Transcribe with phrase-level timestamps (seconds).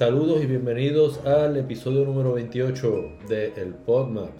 [0.00, 4.30] Saludos y bienvenidos al episodio número 28 de El PodMap,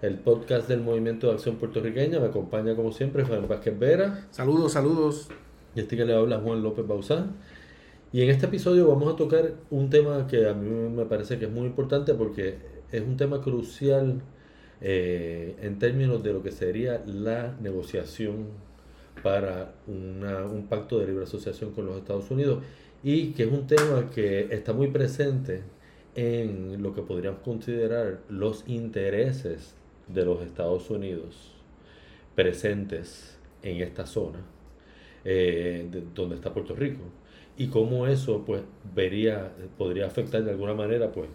[0.00, 2.20] el podcast del Movimiento de Acción Puertorriqueña.
[2.20, 4.26] Me acompaña como siempre Juan Vázquez Vera.
[4.30, 5.28] Saludos, saludos.
[5.74, 7.36] Y este que le habla Juan López Bauzán.
[8.14, 11.44] Y en este episodio vamos a tocar un tema que a mí me parece que
[11.44, 12.56] es muy importante porque
[12.90, 14.22] es un tema crucial
[14.80, 18.46] eh, en términos de lo que sería la negociación
[19.22, 22.60] para un pacto de libre asociación con los Estados Unidos
[23.04, 25.62] y que es un tema que está muy presente
[26.14, 29.74] en lo que podríamos considerar los intereses
[30.08, 31.52] de los Estados Unidos
[32.34, 34.40] presentes en esta zona
[35.24, 37.02] eh, donde está Puerto Rico.
[37.58, 38.62] Y cómo eso pues
[38.94, 41.28] vería podría afectar de alguna manera pues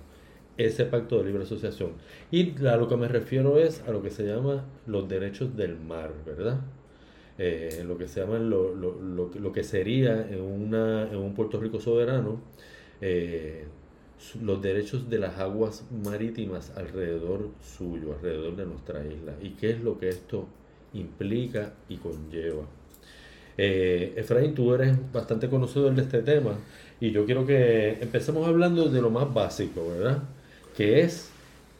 [0.57, 1.91] ese pacto de libre asociación.
[2.31, 5.79] Y a lo que me refiero es a lo que se llama los derechos del
[5.79, 6.61] mar verdad
[7.41, 11.57] eh, lo que se llama lo, lo, lo, que sería en, una, en un Puerto
[11.57, 12.41] Rico soberano,
[12.99, 13.63] eh,
[14.41, 19.81] los derechos de las aguas marítimas alrededor suyo, alrededor de nuestra isla, y qué es
[19.81, 20.47] lo que esto
[20.93, 22.63] implica y conlleva.
[23.57, 26.57] Eh, Efraín, tú eres bastante conocedor de este tema
[26.99, 30.23] y yo quiero que empecemos hablando de lo más básico, ¿verdad?
[30.75, 31.29] Que es,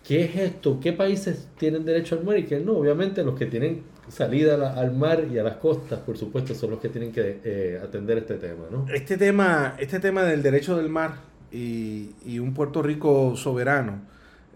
[0.07, 0.79] ¿qué es esto?
[0.81, 2.77] ¿Qué países tienen derecho al mar y qué no?
[2.77, 6.79] Obviamente los que tienen salida al mar y a las costas, por supuesto, son los
[6.79, 8.85] que tienen que eh, atender este tema, ¿no?
[8.93, 11.15] Este tema, este tema del derecho del mar
[11.51, 14.01] y, y, un Puerto Rico soberano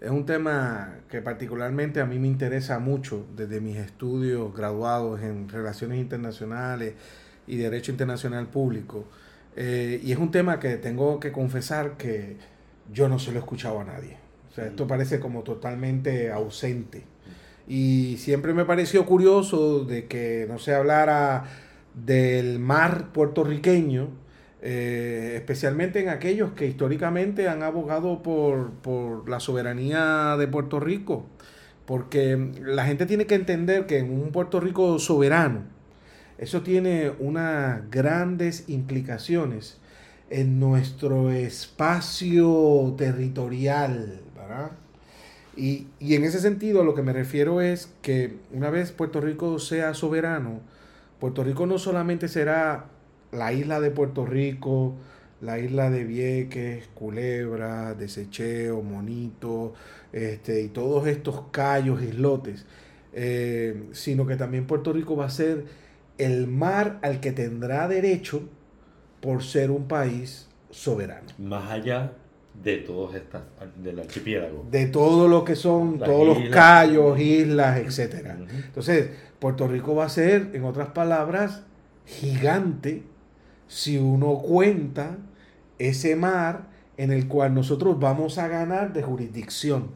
[0.00, 5.48] es un tema que particularmente a mí me interesa mucho desde mis estudios graduados en
[5.48, 6.94] relaciones internacionales
[7.46, 9.06] y derecho internacional público.
[9.56, 12.36] Eh, y es un tema que tengo que confesar que
[12.92, 14.18] yo no se lo he escuchado a nadie.
[14.50, 17.04] O sea, esto parece como totalmente ausente
[17.66, 21.44] y siempre me pareció curioso de que no se hablara
[21.94, 24.08] del mar puertorriqueño,
[24.62, 31.26] eh, especialmente en aquellos que históricamente han abogado por, por la soberanía de Puerto Rico,
[31.86, 35.62] porque la gente tiene que entender que en un Puerto Rico soberano,
[36.38, 39.78] eso tiene unas grandes implicaciones
[40.30, 44.72] en nuestro espacio territorial, ¿verdad?
[45.56, 49.94] Y, en ese sentido lo que me refiero es que una vez Puerto Rico sea
[49.94, 50.60] soberano,
[51.20, 52.86] Puerto Rico no solamente será
[53.32, 54.94] la isla de Puerto Rico,
[55.40, 59.74] la isla de Vieques, Culebra, Desecheo, Monito,
[60.12, 62.66] este, y todos estos callos, islotes,
[63.12, 65.64] eh, sino que también Puerto Rico va a ser
[66.18, 68.42] el mar al que tendrá derecho
[69.20, 71.26] por ser un país soberano.
[71.38, 72.12] Más allá
[72.62, 73.42] de todos estas,
[73.76, 74.66] del archipiélago.
[74.70, 78.38] De todo lo que son, todos los callos, islas, etcétera.
[78.66, 81.62] Entonces, Puerto Rico va a ser, en otras palabras,
[82.06, 83.02] gigante
[83.66, 85.18] si uno cuenta
[85.78, 89.90] ese mar en el cual nosotros vamos a ganar de jurisdicción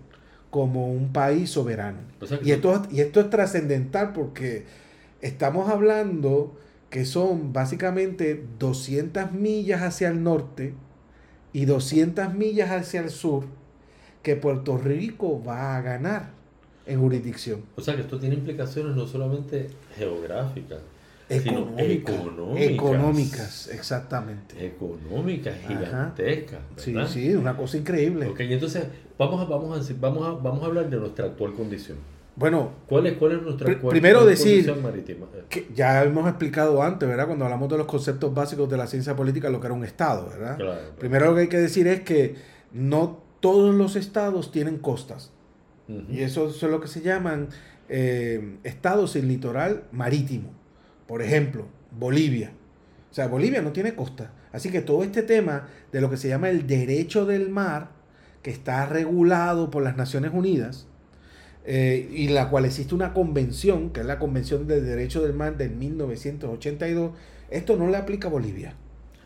[0.50, 1.98] como un país soberano.
[2.42, 4.64] y, esto, y esto es trascendental porque
[5.20, 6.56] estamos hablando
[6.90, 10.74] que son básicamente 200 millas hacia el norte,
[11.52, 13.44] y 200 millas hacia el sur
[14.22, 16.30] que Puerto Rico va a ganar
[16.86, 17.62] en jurisdicción.
[17.76, 20.80] O sea que esto tiene implicaciones no solamente geográficas,
[21.28, 22.70] sino económicas.
[22.70, 24.66] Económicas, exactamente.
[24.66, 26.60] Económicas, gigantescas.
[26.76, 28.26] Sí, sí, una cosa increíble.
[28.26, 28.84] Ok, entonces
[29.18, 31.98] vamos a, vamos, a, vamos, a, vamos a hablar de nuestra actual condición.
[32.38, 35.26] Bueno, ¿cuál es, cuál es nuestra primero decir marítima?
[35.48, 37.26] que ya hemos explicado antes, ¿verdad?
[37.26, 40.28] Cuando hablamos de los conceptos básicos de la ciencia política, lo que era un estado,
[40.28, 40.58] ¿verdad?
[40.98, 42.36] Primero lo que hay que decir es que
[42.72, 45.32] no todos los estados tienen costas.
[46.10, 47.48] Y eso, es lo que se llaman
[47.88, 50.50] eh, estados sin litoral marítimo.
[51.06, 52.52] Por ejemplo, Bolivia.
[53.10, 54.32] O sea, Bolivia no tiene costa.
[54.52, 57.88] Así que todo este tema de lo que se llama el derecho del mar,
[58.42, 60.87] que está regulado por las Naciones Unidas,
[61.70, 65.58] eh, y la cual existe una convención, que es la Convención de Derecho del Mar
[65.58, 67.12] del 1982,
[67.50, 68.74] esto no le aplica a Bolivia.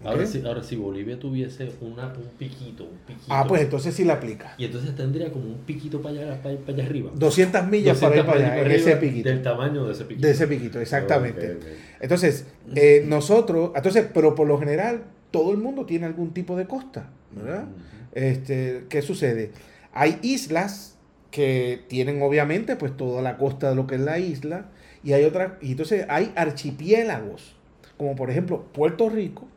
[0.03, 3.27] Ahora, si, ahora, si Bolivia tuviese una, un piquito, un piquito.
[3.29, 4.57] Ah, pues entonces sí le aplica.
[4.59, 7.13] Y entonces tendría como un piquito para allá, para, allá arriba.
[7.15, 9.29] 200 millas para ir para allá, ese piquito.
[9.29, 10.27] Del tamaño de ese piquito.
[10.27, 11.59] De ese piquito, exactamente.
[12.01, 16.67] Entonces, eh, nosotros, entonces, pero por lo general, todo el mundo tiene algún tipo de
[16.67, 17.69] costa, ¿verdad?
[18.11, 19.53] este, ¿Qué sucede?
[19.93, 20.99] Hay islas
[21.33, 24.67] que tienen obviamente pues toda la costa de lo que es la isla
[25.03, 27.57] y hay otras y entonces hay archipiélagos
[27.97, 29.49] como por ejemplo Puerto Rico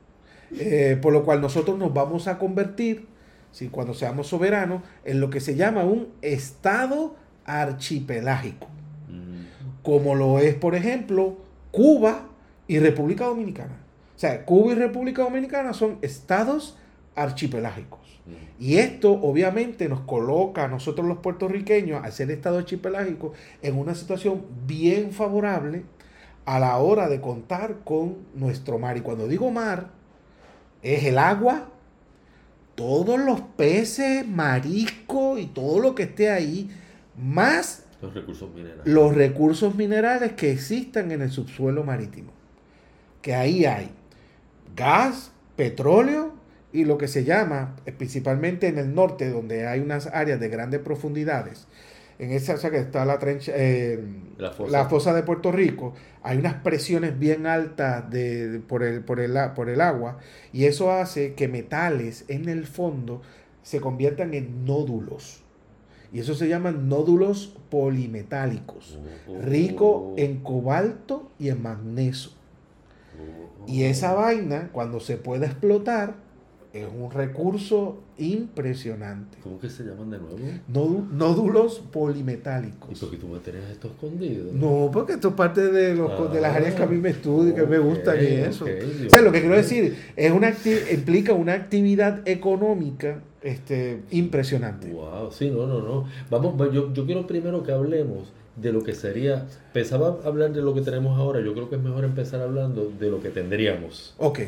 [0.57, 3.05] eh, por lo cual nosotros nos vamos a convertir
[3.51, 8.67] si cuando seamos soberanos en lo que se llama un estado archipelágico
[9.85, 11.37] como lo es por ejemplo
[11.71, 12.29] Cuba
[12.67, 13.77] y República Dominicana.
[14.15, 16.77] O sea Cuba y República Dominicana son estados
[17.15, 17.99] archipelágicos.
[18.59, 23.93] Y esto obviamente nos coloca a nosotros los puertorriqueños, al ser Estado archipelágico, en una
[23.93, 25.83] situación bien favorable
[26.45, 28.97] a la hora de contar con nuestro mar.
[28.97, 29.89] Y cuando digo mar,
[30.81, 31.69] es el agua,
[32.73, 36.69] todos los peces, mariscos y todo lo que esté ahí,
[37.17, 38.85] más los recursos minerales.
[38.85, 42.31] Los recursos minerales que existan en el subsuelo marítimo.
[43.21, 43.89] Que ahí hay
[44.75, 46.34] gas, petróleo
[46.75, 50.81] y lo que se llama, principalmente en el norte, donde hay unas áreas de grandes
[50.81, 51.67] profundidades,
[52.19, 54.03] en esa o que está la, trencha, eh,
[54.37, 54.51] la,
[54.85, 55.13] fosa.
[55.13, 59.79] de Puerto Rico, hay unas presiones bien altas de, por, el, por, el, por el
[59.81, 60.19] agua
[60.51, 63.21] y eso hace que metales en el fondo
[63.63, 65.43] se conviertan en nódulos.
[66.13, 69.41] Y eso se llaman nódulos polimetálicos, oh.
[69.41, 72.31] rico en cobalto y en magnesio.
[73.67, 76.24] Y esa vaina, cuando se puede explotar,
[76.75, 79.37] es un recurso impresionante.
[79.41, 81.07] ¿Cómo que se llaman de nuevo?
[81.09, 82.91] nódulos polimetálicos.
[82.91, 84.51] ¿Y por qué tú me tenés esto escondido?
[84.51, 87.55] No, porque esto es parte de, los, de las áreas que a mí me estudio,
[87.55, 88.65] que me gusta y eso.
[88.65, 90.53] o sea, lo que quiero decir es una
[90.91, 94.91] implica una actividad económica este, impresionante.
[94.91, 96.05] Wow, sí, no, no, no.
[96.29, 100.73] Vamos, yo, yo quiero primero que hablemos de lo que sería, pensaba hablar de lo
[100.73, 104.13] que tenemos ahora, yo creo que es mejor empezar hablando de lo que tendríamos.
[104.17, 104.39] Ok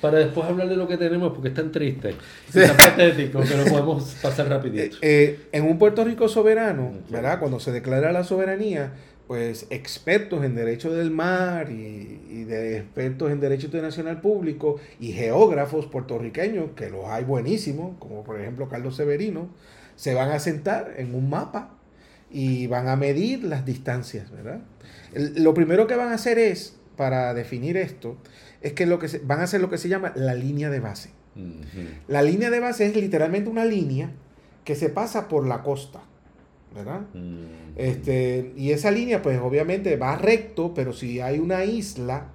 [0.00, 2.14] para después hablar de lo que tenemos porque es tan triste,
[2.48, 4.98] es tan patético lo podemos pasar rapidito.
[5.02, 7.38] Eh, en un Puerto Rico soberano, ¿verdad?
[7.38, 8.92] Cuando se declara la soberanía,
[9.26, 15.86] pues expertos en derecho del mar y, de expertos en derecho internacional público y geógrafos
[15.86, 19.48] puertorriqueños, que los hay buenísimos, como por ejemplo Carlos Severino,
[19.96, 21.74] se van a sentar en un mapa
[22.30, 24.60] y van a medir las distancias, ¿verdad?
[25.14, 28.16] lo primero que van a hacer es, para definir esto,
[28.60, 31.10] es que, lo que van a hacer lo que se llama la línea de base.
[32.08, 34.10] La línea de base es literalmente una línea
[34.64, 36.00] que se pasa por la costa.
[36.76, 37.00] ¿Verdad?
[37.76, 42.28] este, y esa línea, pues obviamente va recto, pero si hay una isla,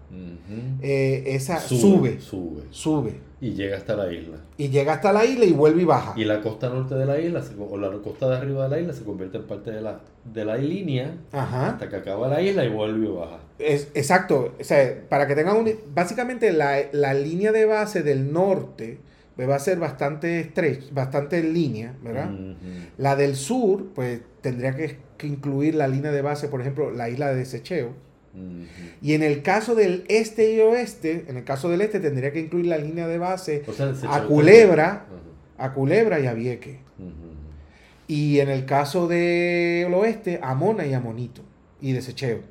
[0.82, 4.38] eh, esa sube, sube, sube, Y llega hasta la isla.
[4.58, 6.14] Y llega hasta la isla y vuelve y baja.
[6.18, 8.94] Y la costa norte de la isla, o la costa de arriba de la isla,
[8.94, 12.70] se convierte en parte de la, de la línea hasta que acaba la isla y
[12.70, 13.40] vuelve y baja.
[13.60, 14.56] Es, exacto.
[14.60, 15.72] O sea, para que tengan un.
[15.94, 19.00] Básicamente, la, la línea de base del norte
[19.42, 22.30] pues va a ser bastante estrecha, bastante en línea, ¿verdad?
[23.00, 27.32] La del sur, pues tendría que, incluir la línea de base, por ejemplo, la isla
[27.32, 27.94] de desecheo.
[29.02, 32.40] Y en el caso del este y oeste, en el caso del este tendría que
[32.40, 33.64] incluir la línea de base
[34.08, 35.08] a Culebra,
[35.58, 36.78] a Culebra y a Vieque.
[38.08, 41.42] Y en el caso del oeste, a Mona y a Monito.
[41.82, 42.42] Y desecheo.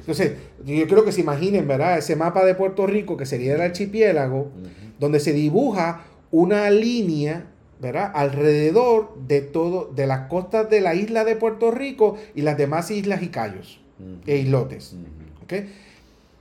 [0.00, 0.32] Entonces,
[0.66, 1.96] yo creo que se imaginen, ¿verdad?
[1.96, 4.50] Ese mapa de Puerto Rico, que sería el archipiélago,
[4.98, 7.46] donde se dibuja una línea,
[7.80, 8.10] ¿verdad?
[8.14, 12.90] Alrededor de todo, de las costas de la isla de Puerto Rico y las demás
[12.90, 13.80] islas y cayos
[14.26, 14.96] e islotes.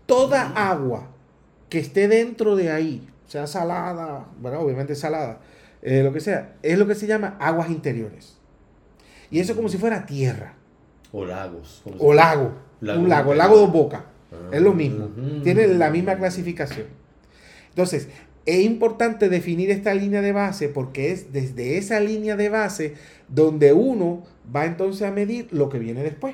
[0.05, 1.09] Toda agua
[1.69, 4.61] que esté dentro de ahí, sea salada, ¿verdad?
[4.61, 5.39] Obviamente salada,
[5.81, 8.37] eh, lo que sea, es lo que se llama aguas interiores.
[9.29, 10.53] Y eso es como si fuera tierra.
[11.11, 11.81] O lagos.
[11.99, 12.53] O lago.
[12.81, 14.05] un lago, el lago de Boca.
[14.51, 15.09] es lo mismo.
[15.43, 16.87] Tiene la misma clasificación.
[17.69, 18.09] Entonces,
[18.47, 22.93] es importante definir esta línea de base porque es desde esa línea de base
[23.27, 24.23] donde uno
[24.55, 26.33] va entonces a medir lo que viene después.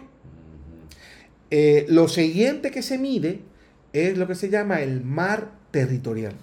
[1.50, 3.40] Eh, lo siguiente que se mide
[3.94, 6.34] es lo que se llama el mar territorial.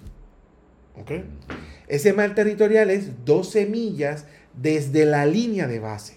[1.87, 4.25] Ese mar territorial es 12 millas
[4.61, 6.15] desde la línea de base.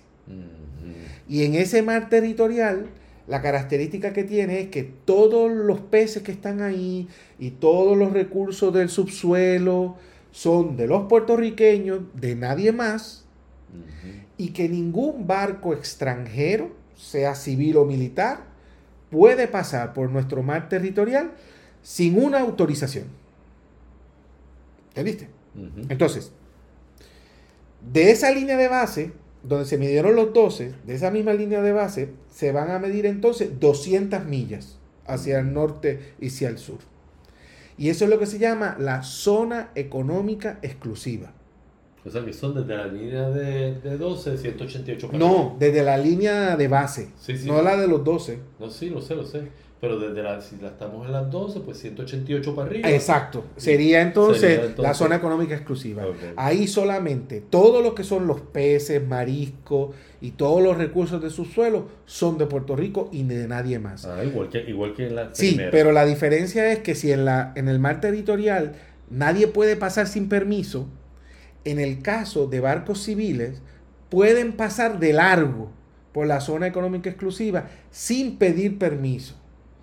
[1.28, 2.86] Y en ese mar territorial
[3.26, 8.12] la característica que tiene es que todos los peces que están ahí y todos los
[8.12, 9.96] recursos del subsuelo
[10.30, 13.24] son de los puertorriqueños, de nadie más,
[14.36, 18.40] y que ningún barco extranjero, sea civil o militar,
[19.10, 21.32] puede pasar por nuestro mar territorial
[21.82, 23.06] sin una autorización.
[24.88, 25.28] ¿Entendiste?
[25.88, 26.32] Entonces,
[27.92, 29.12] de esa línea de base,
[29.44, 33.06] donde se midieron los 12, de esa misma línea de base, se van a medir
[33.06, 36.78] entonces 200 millas hacia el norte y hacia el sur.
[37.76, 41.32] Y eso es lo que se llama la zona económica exclusiva.
[42.06, 46.56] O sea que son desde la línea de, de 12, 188 No, desde la línea
[46.56, 47.08] de base,
[47.46, 48.38] no la de los 12.
[48.60, 49.48] No, sí, lo sé, lo sé.
[49.84, 52.90] Pero desde la, si la estamos en las 12, pues 188 para arriba.
[52.90, 53.44] Exacto.
[53.58, 56.04] Sería entonces, la zona económica exclusiva.
[56.36, 61.86] Ahí solamente todos lo que son los peces, mariscos y todos los recursos de subsuelo
[62.06, 64.06] son de Puerto Rico y de nadie más.
[64.06, 67.26] Ah, igual que, igual que en la Sí, pero la diferencia es que si en,
[67.26, 68.76] la, en el mar territorial
[69.10, 70.88] nadie puede pasar sin permiso,
[71.66, 73.60] en el caso de barcos civiles,
[74.08, 75.70] pueden pasar de largo
[76.12, 79.34] por la zona económica exclusiva sin pedir permiso,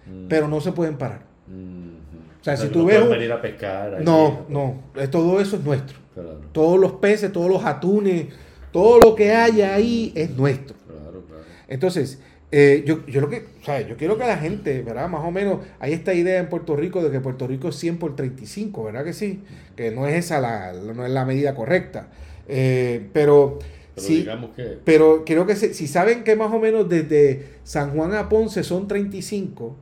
[0.06, 0.28] Mm.
[0.28, 1.24] pero no se pueden parar.
[1.48, 1.92] Mhm.
[2.40, 3.96] O sea, si tú no ves venir a pescar.
[3.96, 5.98] allí, No, no, eh, todo eso es nuestro.
[6.14, 8.28] Claro, Todos los peces, todos los atunes,
[8.72, 10.76] todo lo que haya ahí es nuestro.
[10.88, 11.44] claro, claro.
[11.68, 12.20] Entonces,
[12.52, 15.08] eh, yo, yo lo que, o sea, yo quiero que la gente, ¿verdad?
[15.08, 17.98] Más o menos, hay esta idea en Puerto Rico de que Puerto Rico es 100
[17.98, 19.42] por 35, ¿verdad que sí?
[19.76, 22.08] Que no es esa la, no es la medida correcta.
[22.48, 23.60] Eh, pero,
[23.96, 24.80] Pero sí, digamos que.
[24.84, 28.88] pero creo que si saben que más o menos desde San Juan a Ponce son
[28.88, 29.76] 35,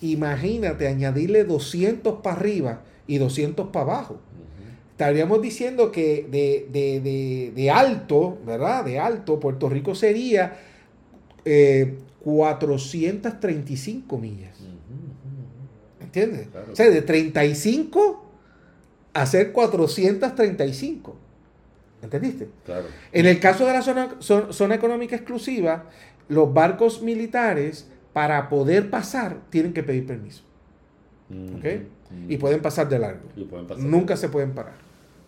[0.00, 4.20] imagínate añadirle 200 para arriba y 200 para abajo
[4.90, 8.82] estaríamos diciendo que de, de- de- de alto, ¿verdad?
[8.84, 10.56] De alto, Puerto Rico sería
[11.44, 14.58] eh, 435 millas.
[14.60, 16.48] Ujú, ujú, ¿Entiendes?
[16.50, 16.72] Claro.
[16.72, 18.24] O sea, de 35
[19.12, 21.16] a ser 435.
[22.02, 22.48] ¿Entendiste?
[22.64, 22.86] Claro.
[23.12, 25.90] En el caso de la zona, zo- zona económica exclusiva,
[26.28, 30.42] los barcos militares, para poder pasar, tienen que pedir permiso.
[31.30, 31.64] ¿Ok?
[31.66, 32.32] ujú.
[32.32, 33.28] Y pueden pasar de largo.
[33.36, 33.84] Y pueden pasar.
[33.84, 34.72] Nunca se pueden parar.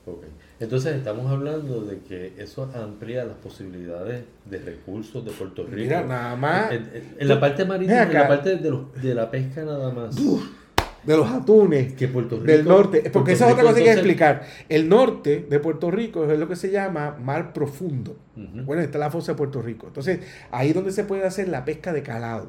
[0.07, 0.25] Ok.
[0.59, 5.77] Entonces estamos hablando de que eso amplía las posibilidades de recursos de Puerto Rico.
[5.77, 9.15] Mira, nada más En, en- en la parte marítima, en la parte de, los- de
[9.15, 10.17] la pesca nada más.
[10.17, 11.93] de los atunes.
[11.93, 12.47] Que Puerto Rico.
[12.47, 13.01] del norte.
[13.01, 14.43] Porque Puerto esa es otra cosa que hay que explicar.
[14.71, 18.17] El norte de Puerto Rico es lo que se llama mar profundo.
[18.35, 19.89] Bueno, está la fosa de Puerto Rico.
[19.89, 22.49] Entonces, ahí es donde se puede hacer la pesca de calado.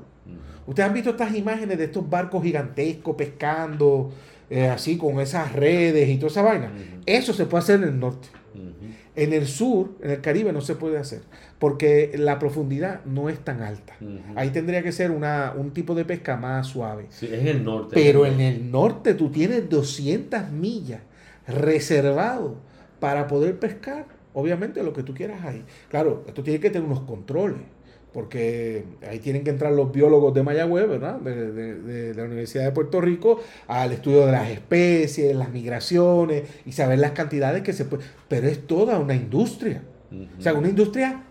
[0.67, 4.11] Ustedes han visto estas imágenes de estos barcos gigantescos pescando,
[4.49, 6.71] eh, así con esas redes y toda esa vaina.
[7.05, 8.27] Eso se puede hacer en el norte.
[9.15, 11.21] En el sur, en el Caribe, no se puede hacer.
[11.57, 13.95] Porque la profundidad no es tan alta.
[14.35, 17.07] Ahí tendría que ser una, un tipo de pesca más suave.
[17.09, 17.91] Sí, es el norte.
[17.93, 21.01] Pero en el norte tú tienes 200 millas
[21.47, 22.57] reservado
[22.99, 25.63] para poder pescar, obviamente lo que tú quieras ahí.
[25.89, 27.61] Claro, esto tiene que tener unos controles,
[28.13, 31.19] porque ahí tienen que entrar los biólogos de Mayagüez, ¿verdad?
[31.19, 36.43] De, de- de la Universidad de Puerto Rico, al estudio de las especies, las migraciones
[36.65, 38.03] y saber las cantidades que se puede.
[38.27, 39.83] Pero es toda una industria,
[40.37, 41.23] o sea, una industria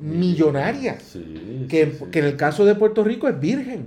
[0.00, 2.04] multimillonaria Sí, que, sí, sí.
[2.10, 3.86] que en el caso de Puerto Rico es virgen.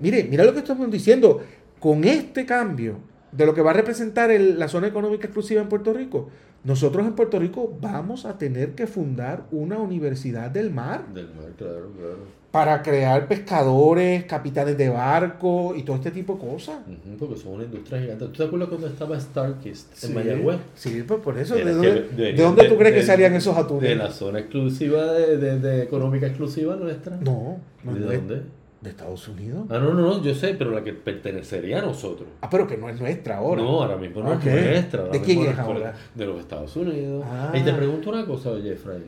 [0.00, 1.40] Mire, mira lo que estamos diciendo.
[1.78, 2.96] Con este cambio
[3.32, 6.28] de lo que va a representar el- la zona económica exclusiva en Puerto Rico,
[6.64, 11.46] nosotros en Puerto Rico vamos a tener que fundar una universidad del mar Del mar,
[11.56, 12.18] claro, claro.
[12.50, 16.80] para crear pescadores, capitanes de barco y todo este tipo de cosas.
[17.18, 18.26] Porque son una industria gigante.
[18.26, 20.58] ¿Tú te acuerdas cuando estaba Starkist Sí, en Mayagüez?
[20.74, 21.54] Sí, pues por eso.
[21.54, 23.88] ¿De dónde, de tú crees que salían esos atunes?
[23.88, 27.16] De la zona exclusiva, de, de- de económica exclusiva nuestra.
[27.16, 28.42] No, no ¿De dónde?
[28.80, 29.66] De Estados Unidos.
[29.68, 32.28] Ah, no, no, no, yo sé, pero la que pertenecería a nosotros.
[32.40, 33.60] Ah, pero que no es nuestra ahora.
[33.62, 35.00] No, ahora mismo no es nuestra.
[35.02, 35.94] ahora ¿De quién es ahora?
[36.14, 37.24] De los Estados Unidos.
[37.28, 37.52] Ah.
[37.54, 39.04] Y te pregunto una cosa, oye, Efraín.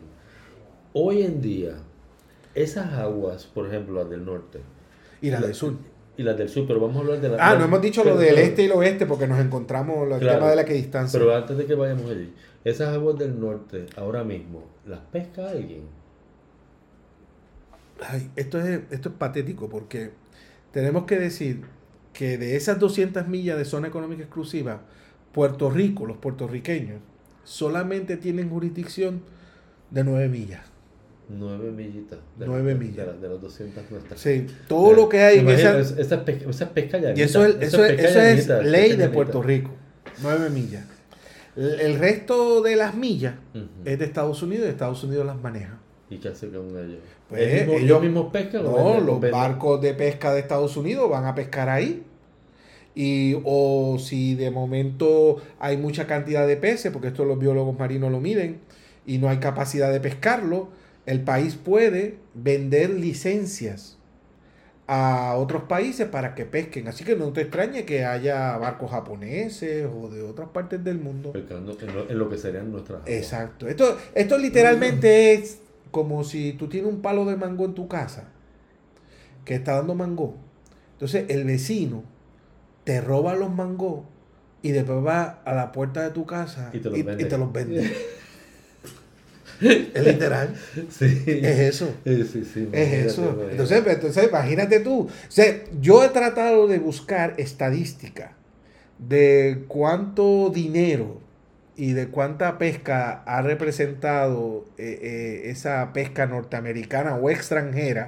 [0.93, 1.73] Hoy en día,
[2.55, 4.61] esas aguas, por ejemplo, las del norte
[5.23, 5.75] Y la del sur.
[6.19, 7.37] y las del sur, pero vamos a hablar de la...
[7.41, 10.19] Ah, la- no hemos dicho lo del este y el oeste porque nos encontramos el
[10.19, 10.39] Claro.
[10.41, 11.19] tema de la equidistancia.
[11.19, 12.31] Pero antes de que vayamos allí,
[12.63, 15.85] esas aguas del norte, ahora mismo, ¿las pesca alguien?
[18.09, 20.11] Ay, esto, es, esto es patético porque
[20.73, 21.63] tenemos que decir
[22.13, 24.83] que de esas 200 millas de zona económica exclusiva,
[25.33, 27.01] Puerto Rico, los puertorriqueños,
[27.45, 29.23] solamente tienen jurisdicción
[29.91, 30.61] de 9 millas.
[31.29, 32.19] Nueve millitas.
[32.39, 32.97] De Nueve las- millas.
[33.07, 34.21] De, las- de las 200 nuestras.
[34.21, 35.79] Sí, todo lo que hay en esa...
[35.79, 38.49] es- esa, es pesca, esa es pesca llanita, Y eso es, eso es, eso es
[38.49, 39.09] llanita, ley de.
[39.09, 39.71] Puerto Rico.
[40.21, 40.85] 9 millas.
[41.57, 43.35] El el resto de las millas
[43.85, 45.79] es de Estados Unidos y Estados Unidos las maneja.
[46.13, 46.99] ¿Y qué hace con ellos?
[47.29, 49.31] Pues, ¿Ellos, mismos, ellos- ellos mismos pescan No, los venden?
[49.31, 52.03] barcos de pesca de Estados Unidos van a pescar ahí.
[52.95, 58.13] Y, o si de momento hay mucha cantidad de peces, porque esto los biólogos marinos
[58.13, 58.59] lo miden,
[59.07, 60.69] y no hay capacidad de pescarlo,
[61.07, 63.97] el país puede vender licencias
[64.87, 66.87] a otros países para que pesquen.
[66.89, 71.33] Así que no te extrañe que haya barcos japoneses o de otras partes del mundo.
[71.33, 73.01] Pescando en lo, en lo que serían nuestras.
[73.07, 73.69] Exacto.
[73.69, 75.62] Esto, esto literalmente es
[75.93, 78.31] como si tú tienes un palo de mango en tu casa
[79.45, 80.35] que está dando mango.
[80.95, 82.03] Entonces el vecino
[82.83, 84.01] te roba los mangos
[84.63, 87.25] y después va a la puerta de tu casa Y te los vende.
[87.25, 87.93] te los vende.
[89.61, 90.55] es literal.
[90.91, 91.23] Sí.
[91.27, 91.95] Es eso.
[92.05, 93.49] Sí, sí, sí, Es eso.
[93.51, 95.03] Entonces, pues, entonces, imagínate tú.
[95.03, 98.35] O sea, yo he tratado de buscar estadística
[98.99, 101.22] de cuánto dinero
[101.83, 108.05] y de cuánta pesca ha representado eh, eh, esa pesca norteamericana o extranjera.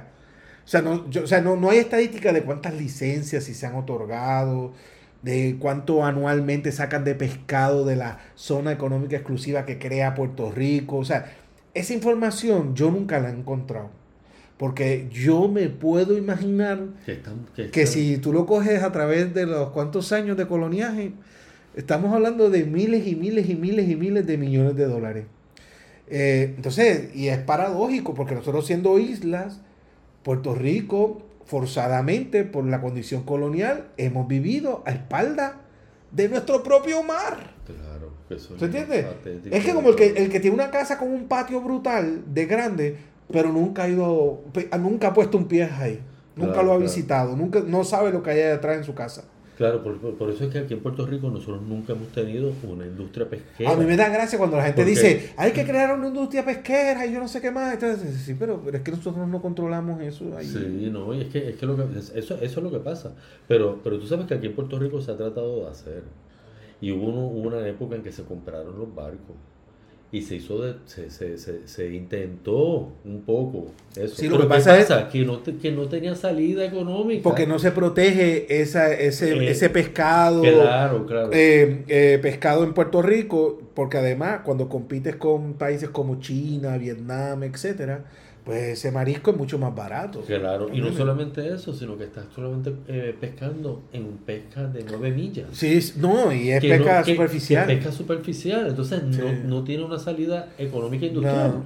[0.65, 3.65] O sea, no, yo- o sea, no, no hay estadística de cuántas licencias si se
[3.67, 4.73] han otorgado.
[5.21, 10.97] de cuánto anualmente sacan de pescado de la zona económica exclusiva que crea Puerto Rico.
[10.97, 11.33] O sea,
[11.73, 13.89] esa información yo nunca la he encontrado.
[14.57, 16.79] Porque yo me puedo imaginar
[17.71, 21.11] que, si tú lo coges a través de los cuantos años de coloniaje,
[21.75, 25.25] estamos hablando de miles y miles y miles y miles de millones de dólares.
[26.07, 29.61] Eh, entonces, y es paradójico, porque nosotros siendo islas,
[30.23, 35.61] Puerto Rico, forzadamente por la condición colonial, hemos vivido a espalda
[36.11, 37.53] de nuestro propio mar.
[37.65, 39.07] Claro, eso ¿Se entiende?
[39.51, 42.45] Es que como el que, el que tiene una casa con un patio brutal de
[42.45, 42.97] grande,
[43.31, 44.43] pero nunca ha ido,
[44.79, 46.01] nunca ha puesto un pie ahí.
[46.35, 49.23] Nunca lo ha visitado, nunca, no sabe lo que hay detrás en su casa.
[49.57, 53.29] Claro, por, eso es que aquí en Puerto Rico nosotros nunca hemos tenido una industria
[53.29, 53.71] pesquera.
[53.71, 57.05] A mí me da gracia cuando la gente dice, hay que crear una industria pesquera
[57.05, 57.73] y yo no sé qué más.
[57.73, 60.25] Entonces, sí, pero, es que nosotros no controlamos eso.
[60.37, 60.45] Ahí.
[60.45, 63.13] Sí, no, y es que, es que, lo que eso, eso es lo que pasa.
[63.47, 66.03] Pero, pero tú sabes que aquí en Puerto Rico se ha tratado de hacer.
[66.81, 69.37] Y hubo una época en que se compraron los barcos
[70.11, 74.15] y se hizo de, se, se, se, se, intentó un poco eso.
[74.15, 77.23] Sí, lo que pasa, es que no, que no tenía salida económica.
[77.23, 80.41] Porque no se protege esa, ese, eh, ese pescado.
[80.41, 81.29] Claro, claro.
[81.33, 87.43] Eh, eh, pescado en Puerto Rico, porque además cuando compites con países como China, Vietnam,
[87.43, 88.05] etcétera,
[88.45, 90.21] pues ese marisco es mucho más barato.
[90.21, 95.09] Claro, y no solamente eso, sino que estás solamente eh, pescando en pesca de nueve
[95.09, 95.47] millas.
[95.51, 97.65] Sí, no, y es pesca superficial.
[97.65, 101.63] pesca superficial, entonces no, no, tiene una salida económica industrial.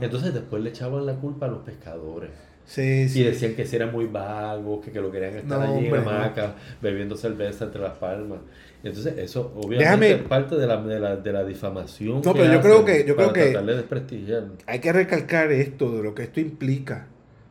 [0.00, 2.30] Entonces después le echaban la culpa a los pescadores.
[2.64, 3.20] Sí, sí.
[3.20, 6.54] Y decían que si eran muy vagos, que, que lo querían estar allí en hamaca,
[6.80, 8.38] bebiendo cerveza entre las palmas.
[8.84, 12.20] Entonces, eso obviamente es parte de la, de la, de la difamación.
[12.24, 14.48] No, pero yo creo que, yo creo que desprestigiar.
[14.66, 17.06] hay que recalcar esto, de lo que esto implica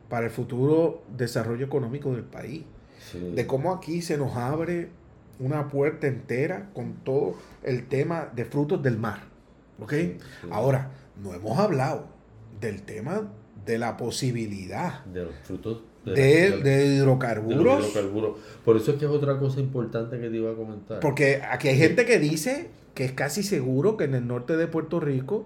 [0.10, 2.64] para el futuro desarrollo económico del país.
[3.34, 4.90] De cómo aquí se nos abre
[5.40, 9.24] una puerta entera con todo el tema de frutos del mar.
[9.80, 9.94] ¿Ok?
[10.50, 10.92] Ahora,
[11.22, 12.08] no hemos hablado
[12.60, 13.32] del tema
[13.66, 17.94] de la posibilidad de los frutos de, hidrocarburos.
[18.66, 21.00] Por eso es que es otra cosa importante que te iba a comentar.
[21.00, 24.68] Porque aquí hay gente que dice que es casi seguro que en el norte de
[24.68, 25.46] Puerto Rico,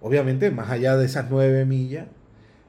[0.00, 2.08] obviamente más allá de esas nueve millas,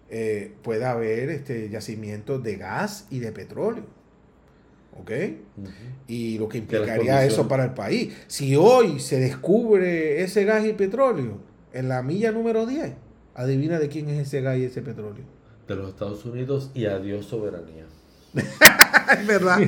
[0.10, 3.86] eh, pueda haber este, yacimientos de gas y de petróleo.
[5.00, 5.12] ¿Ok?
[6.08, 8.14] Y lo que implicaría eso para el país.
[8.28, 11.40] Si hoy se descubre ese gas y petróleo
[11.74, 12.94] en la milla número 10,
[13.34, 15.24] adivina de quién es ese gas y ese petróleo
[15.68, 17.86] de los Estados Unidos y adiós soberanía.
[18.34, 19.60] es, verdad,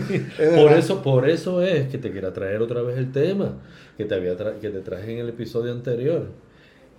[0.55, 3.53] Por eso, por eso es que te quiero traer otra vez el tema
[3.97, 6.29] que te había que te traje en el episodio anterior.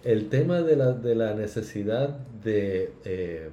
[0.04, 2.10] El tema de la, de la necesidad
[2.44, 3.50] de eh,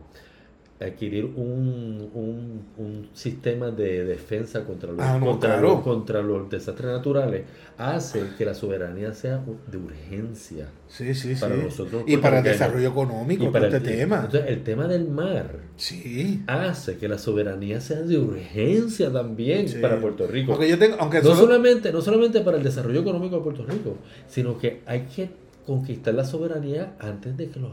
[0.79, 6.91] adquirir un, un, un, sistema de defensa contra los, ah, contra, los, contra los desastres
[6.91, 7.43] naturales
[7.77, 12.03] hace que la soberanía sea de urgencia sí, sí, para nosotros.
[12.07, 14.23] Y para el desarrollo económico, para este tema.
[14.25, 16.43] Entonces, el tema del mar sí.
[16.47, 20.61] hace que la soberanía sea de urgencia también para Puerto Rico.
[20.63, 24.57] Yo tengo, aunque no, solamente, no solamente para el desarrollo económico de Puerto Rico, sino
[24.57, 25.29] que hay que
[25.65, 27.71] conquistar la soberanía antes de que los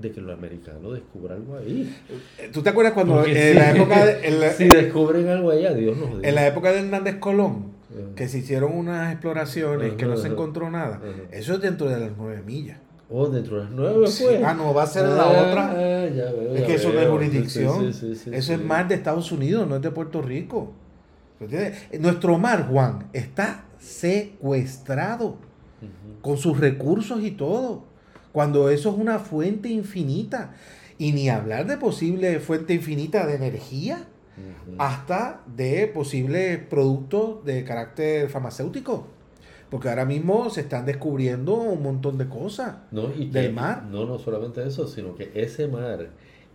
[0.00, 1.94] de que los americanos descubran algo ahí.
[2.52, 6.34] ¿Tú te acuerdas cuando en la época de, si descubren algo ahí, Dios nos En
[6.34, 7.72] la época de Hernández Colón,
[8.16, 11.00] que se hicieron unas exploraciones que no se encontró nada.
[11.30, 12.78] Eso es dentro de las nueve millas.
[13.12, 14.24] Oh, dentro de las nueve, pues.
[14.44, 15.70] Ah, no, va a ser la ah, otra.
[15.72, 16.04] Ah,
[16.54, 17.88] es que eso no es jurisdicción.
[17.88, 20.72] eso es mar de Estados Unidos, no es de Puerto Rico.
[21.98, 25.38] Nuestro mar, Juan, está secuestrado
[26.20, 27.89] con sus recursos y todo
[28.32, 30.54] cuando eso es una fuente infinita.
[30.98, 34.06] Y ni hablar de posible fuente infinita de energía,
[34.78, 39.06] hasta de posibles productos de carácter farmacéutico.
[39.70, 43.84] Porque ahora mismo se están descubriendo un montón de cosas del mar.
[43.84, 46.10] No, no solamente eso, sino que ese mar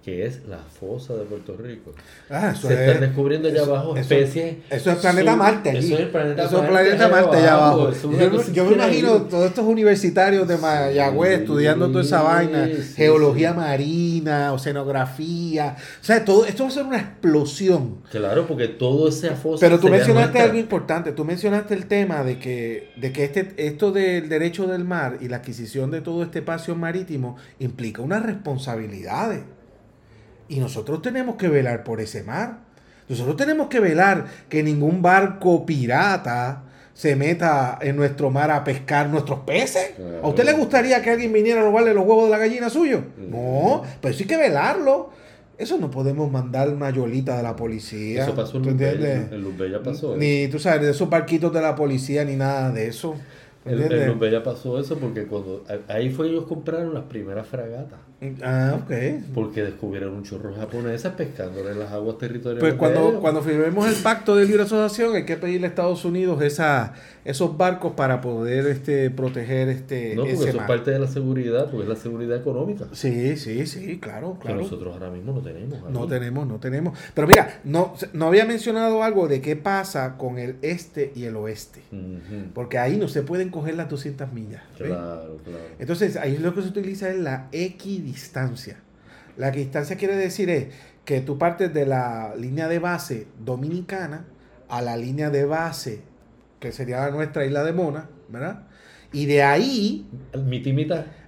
[0.06, 1.92] que es la fosa de Puerto Rico.
[2.30, 4.58] Ah, Se están descubriendo allá abajo especies.
[4.70, 5.94] Eso es planeta Marte allí.
[5.94, 7.92] Eso es planeta eso Marte, planeta Marte allá abajo.
[8.54, 15.76] Yo, me imagino todos estos universitarios de Mayagüez estudiando toda esa vaina, geología marina, oceanografía.
[16.00, 18.02] O sea, todo esto va a ser una explosión.
[18.12, 19.66] Claro, porque todo ese fosa.
[19.66, 21.14] Pero tú mencionaste algo importante.
[21.14, 25.30] Tú mencionaste el tema de que, de que este, esto del derecho del mar y
[25.30, 29.42] la adquisición de todo este espacio marítimo implica unas responsabilidades.
[30.48, 32.60] Y nosotros tenemos que velar por ese mar.
[33.08, 39.10] Nosotros tenemos que velar que ningún barco pirata se meta en nuestro mar a pescar
[39.10, 39.92] nuestros peces.
[40.24, 43.04] ¿A usted le gustaría que alguien viniera a robarle los huevos de la gallina suyo?
[43.18, 45.10] No, pero sí hay que velarlo.
[45.58, 48.24] Eso no podemos mandar una yolita de la policía.
[48.24, 49.32] Eso pasó en ¿tú entiendes?
[49.32, 52.88] en Luzbella pasó Ni, tú sabes, de esos barquitos de la policía, ni nada de
[52.88, 53.16] eso.
[53.66, 58.00] En, en Luzbella pasó eso porque cuando ahí fue ellos compraron las primeras fragatas.
[58.42, 58.92] Ah, ok.
[59.34, 62.62] Porque descubrieron un chorro japonesas pescándole en las aguas territoriales.
[62.62, 66.42] Pues cuando, cuando firmemos el pacto de libre asociación hay que pedirle a Estados Unidos
[66.42, 66.94] esa,
[67.26, 71.08] esos barcos para poder este, proteger este, No, porque ese eso es parte de la
[71.08, 72.86] seguridad, porque es la seguridad económica.
[72.94, 74.62] Sí, sí, sí, claro, Que claro.
[74.62, 75.90] nosotros ahora mismo no tenemos.
[75.92, 76.98] No tenemos, no tenemos.
[77.14, 81.36] Pero mira, no, no había mencionado algo de qué pasa con el este y el
[81.36, 81.82] oeste.
[82.54, 84.62] Porque ahí no se pueden coger las 200 millas.
[84.80, 84.88] ¿ves?
[84.88, 85.64] Claro, claro.
[85.80, 87.50] Entonces, ahí lo que se utiliza es la
[88.06, 88.78] equidistancia.
[89.36, 90.68] La equidistancia quiere decir es
[91.04, 94.26] que tú partes de la línea de base dominicana
[94.70, 96.02] a la línea de base,
[96.60, 98.68] que sería nuestra isla de Mona, ¿verdad?
[99.12, 100.08] Y de ahí,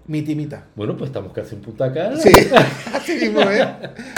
[0.08, 0.63] Mi timita.
[0.76, 2.15] Bueno, pues estamos casi en Punta Cana.
[2.15, 2.32] Sí,
[2.93, 3.67] así mismo es.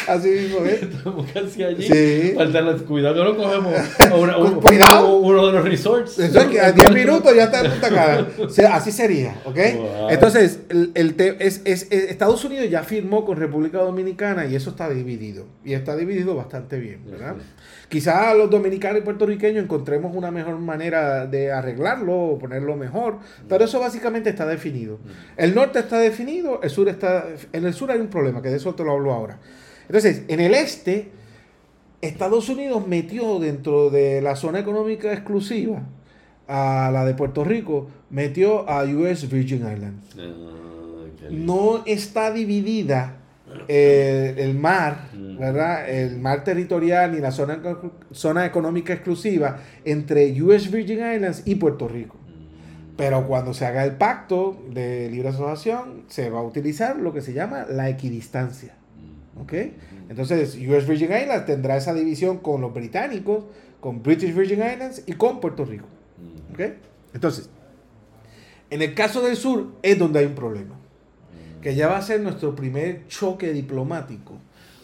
[0.08, 0.84] Así mismo es.
[0.84, 1.88] Estamos casi allí.
[1.88, 2.34] Sí.
[2.36, 3.74] Falta la- cuidado que no cogemos
[4.16, 5.18] una- un- Cuidado.
[5.18, 6.20] uno de los resorts.
[6.20, 8.28] Eso es que a 10 minutos ya está en Punta Cana.
[8.40, 9.58] O sea, así sería, ¿ok?
[9.78, 10.10] Wow.
[10.12, 14.56] Entonces, el, el te- es, es- es- Estados Unidos ya firmó con República Dominicana y
[14.56, 15.46] eso está dividido.
[15.66, 17.32] Y está dividido bastante bien, ¿verdad?
[17.34, 17.42] Ujú.
[17.90, 23.66] Quizás los dominicanos y puertorriqueños encontremos una mejor manera de arreglarlo o ponerlo mejor, pero
[23.66, 25.00] eso básicamente está definido.
[25.38, 27.28] El norte está definido, el sur está...
[27.52, 29.40] En el sur hay un problema, que de eso te lo hablo ahora.
[29.88, 31.10] Entonces, en el este,
[32.02, 35.82] Estados Unidos metió dentro de la zona económica exclusiva
[36.48, 40.16] a la de Puerto Rico, metió a US Virgin Islands.
[40.18, 41.28] Ah.
[41.30, 43.18] No está dividida
[43.68, 45.40] eh, el mar, Mm.
[45.40, 45.90] ¿verdad?
[45.90, 47.60] El mar territorial ni la zona,
[48.12, 52.16] zona económica exclusiva entre US Virgin Islands y Puerto Rico.
[53.00, 53.02] Mm.
[53.02, 57.22] Pero cuando se haga el pacto de libre asociación, se va a utilizar lo que
[57.22, 58.76] se llama la equidistancia.
[59.38, 59.42] Mm.
[59.42, 59.54] ¿Ok?
[60.10, 63.46] Entonces, US Virgin Islands tendrá esa división con los británicos,
[63.80, 65.86] con British Virgin Islands y con Puerto Rico.
[66.18, 66.54] Mm.
[66.54, 66.62] ¿Ok?
[67.14, 67.50] Entonces,
[68.70, 70.76] en el caso del sur es donde hay un problema.
[71.62, 74.38] Que ya va a ser nuestro primer choque diplomático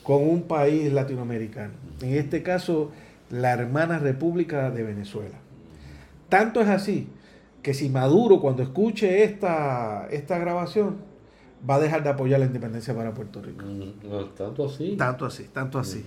[0.04, 1.74] con un país latinoamericano.
[2.02, 2.92] En este caso,
[3.30, 5.38] la hermana República de Venezuela.
[6.30, 7.08] Tanto es así
[7.66, 10.98] que si Maduro cuando escuche esta, esta grabación
[11.68, 13.66] va a dejar de apoyar la independencia para Puerto Rico.
[13.66, 14.96] Mm, No, tanto así.
[14.96, 16.06] Tanto así, tanto así.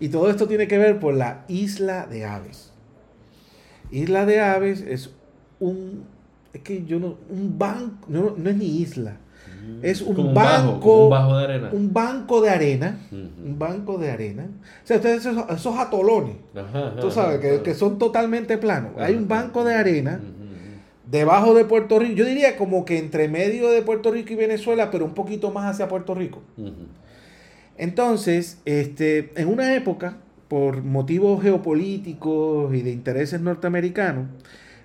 [0.00, 2.72] Y todo esto tiene que ver por la isla de aves.
[3.92, 5.10] Isla de aves es
[5.60, 6.02] un,
[6.52, 9.18] es que yo no, un banco, no, no es ni isla,
[9.82, 11.70] es un Como banco, bajo, un bajo de arena.
[11.72, 14.48] un banco de arena, un banco de arena.
[14.82, 17.62] O sea, ustedes esos, esos atolones, Ajá, ajá, tú sabes, que, ajá.
[17.62, 18.90] que son totalmente planos.
[18.98, 20.20] Hay un banco de arena
[21.06, 24.90] debajo de Puerto Rico, yo diría como que entre medio de Puerto Rico y Venezuela,
[24.90, 26.42] pero un poquito más hacia Puerto Rico.
[27.78, 34.26] Entonces, este, en una época, por motivos geopolíticos y de intereses norteamericanos,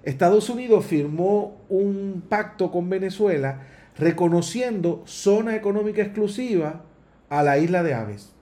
[0.03, 6.81] Estados Unidos firmó un pacto con Venezuela reconociendo zona económica exclusiva
[7.29, 8.33] a la isla de Aves.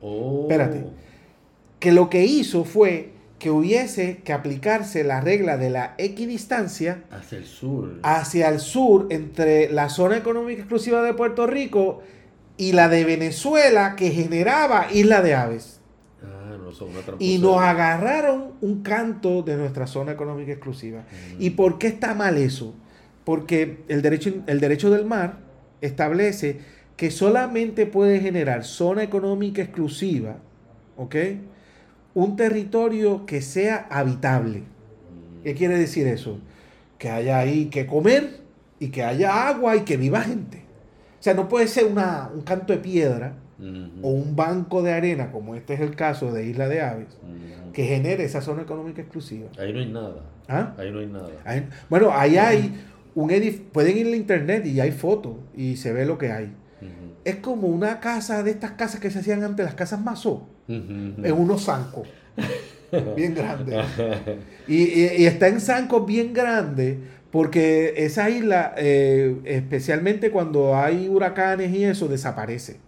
[0.00, 0.42] Oh.
[0.42, 0.84] Espérate.
[1.80, 7.38] Que lo que hizo fue que hubiese que aplicarse la regla de la equidistancia Hacia
[7.38, 8.00] el sur.
[8.02, 12.02] hacia el sur entre la zona económica exclusiva de Puerto Rico
[12.56, 15.80] y la de Venezuela que generaba Isla de Aves.
[16.22, 17.00] Ah, no, son una.
[17.18, 21.00] Y nos agarraron un canto de nuestra zona económica exclusiva.
[21.00, 21.42] Mm.
[21.42, 22.74] ¿Y por qué está mal eso?
[23.24, 25.40] Porque el derecho, el derecho del mar
[25.82, 26.60] establece
[26.96, 30.36] que solamente puede generar zona económica exclusiva,
[30.96, 31.14] ¿ok?
[32.16, 34.62] Un territorio que sea habitable.
[35.44, 36.38] ¿Qué quiere decir eso?
[36.98, 38.40] Que haya ahí que comer
[38.80, 40.62] y que haya agua y que viva gente.
[41.20, 43.34] O sea, no puede ser una, un canto de piedra
[44.02, 47.08] o un banco de arena, como este es el caso de Isla de Aves,
[47.72, 49.48] que genere esa zona económica exclusiva.
[49.58, 50.22] Ahí no hay nada.
[50.48, 50.74] ¿Ah?
[50.78, 51.28] Ahí no hay nada.
[51.44, 52.74] Ahí- bueno, ahí hay
[53.14, 56.52] un edificio, pueden ir a internet y hay fotos y se ve lo que hay.
[57.24, 61.24] Es como una casa de estas casas que se hacían antes, las casas Mazó, Ujú.
[61.26, 62.08] en unos zancos
[63.16, 63.76] bien grandes.
[64.68, 66.96] Y, y- y está en zancos bien grandes
[67.30, 72.78] porque esa isla, eh, especialmente cuando hay huracanes y eso, desaparece.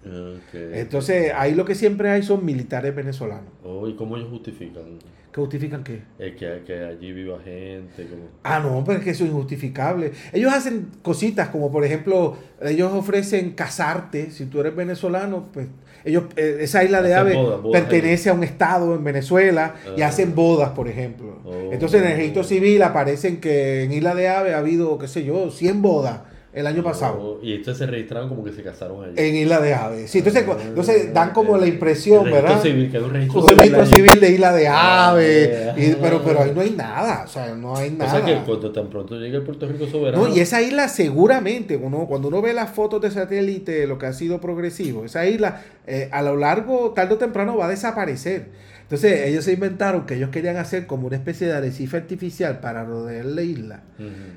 [0.52, 3.50] Entonces, ahí lo que siempre hay son militares venezolanos.
[3.62, 4.98] Oh, ¿Y cómo ellos justifican?
[5.32, 6.00] ¿Que justifican qué?
[6.18, 8.06] Eh, que, que allí viva gente.
[8.08, 8.22] Como...
[8.42, 10.12] Ah, no, pero es que eso es injustificable.
[10.32, 14.30] Ellos hacen cositas como, por ejemplo, ellos ofrecen casarte.
[14.30, 15.66] Si tú eres venezolano, pues
[16.04, 20.02] ellos, eh, esa isla de aves bodas, bodas pertenece a un estado en Venezuela y
[20.02, 20.08] Ah.
[20.08, 21.38] hacen bodas, por ejemplo.
[21.44, 21.72] Oh.
[21.72, 25.24] Entonces en el registro civil aparecen que en Isla de Aves ha habido, qué sé
[25.24, 26.20] yo, 100 bodas
[26.52, 27.38] el año pasado.
[27.42, 29.12] Y estos se registraron como que se casaron allí.
[29.16, 30.10] En Isla de Aves.
[30.10, 32.60] Sí, entonces, entonces dan como la impresión, El ¿verdad?
[32.62, 33.94] Civil, que es un registro Un civil registro allí.
[33.94, 35.50] civil de Isla de Aves.
[35.68, 35.74] Ah.
[35.78, 37.24] y- pero, pero ahí no hay nada.
[37.24, 38.10] O sea, no hay O nada.
[38.10, 40.26] sea que cuando tan pronto llegue el Puerto Rico soberano.
[40.28, 44.06] No, y esa isla seguramente, uno, cuando uno ve las fotos de satélite, lo que
[44.06, 48.46] ha sido progresivo, esa isla eh, a lo largo, tarde o temprano va a desaparecer.
[48.88, 52.84] Entonces ellos se inventaron que ellos querían hacer como una especie de arrecife artificial para
[52.84, 53.82] rodear la isla,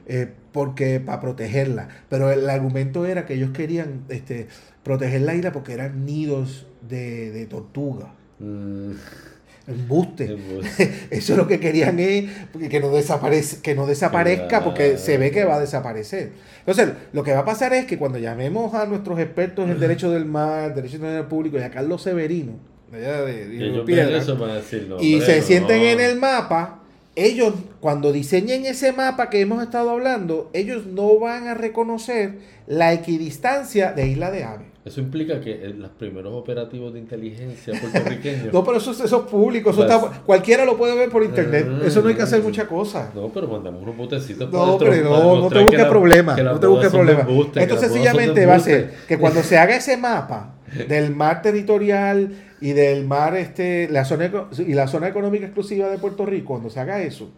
[0.05, 1.87] eh, porque para protegerla.
[2.09, 4.47] Pero el argumento era que ellos querían este,
[4.83, 8.13] proteger la isla porque eran nidos de, de tortuga.
[8.39, 8.91] Mm,
[9.67, 10.25] Embuste.
[11.09, 12.29] Eso es lo que querían es
[12.69, 16.31] que no, desaparezca, que no desaparezca porque se ve que va a desaparecer.
[16.59, 20.11] Entonces, lo que va a pasar es que cuando llamemos a nuestros expertos en derecho
[20.11, 24.37] del mar, derecho internacional público y a Carlos Severino, allá de, de ellos Piedra, eso
[24.99, 25.87] y se sienten no.
[25.87, 26.79] en el mapa,
[27.15, 32.93] ellos cuando diseñen ese mapa que hemos estado hablando, ellos no van a reconocer la
[32.93, 34.71] equidistancia de Isla de Ave.
[34.83, 38.47] Eso implica que eh, los primeros operativos de inteligencia puertorriqueños.
[38.53, 41.67] No, pero eso, eso es público, eso Pues- está- cualquiera lo puede ver por internet.
[41.69, 41.81] Ah.
[41.85, 43.11] Eso no hay que hacer mucha cosa.
[43.13, 46.43] No, pero mandamos unos botecitos No, para dentro, no, no te busques problemas.
[46.43, 47.27] No te busques problemas.
[47.55, 50.55] Esto sencillamente va a ser que cuando se haga ese mapa
[50.87, 55.97] del mar territorial y del mar, este, la zona y la zona económica exclusiva de
[55.97, 57.31] Puerto Rico, cuando se haga eso,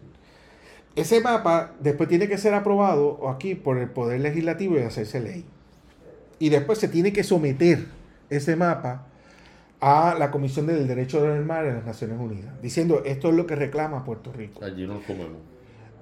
[0.94, 5.44] ese mapa después tiene que ser aprobado aquí por el Poder Legislativo y hacerse ley.
[6.38, 7.86] Y después se tiene que someter
[8.28, 9.06] ese mapa
[9.80, 13.46] a la Comisión del Derecho del Mar de las Naciones Unidas, diciendo esto es lo
[13.46, 14.64] que reclama Puerto Rico.
[14.64, 15.53] Allí nos comemos.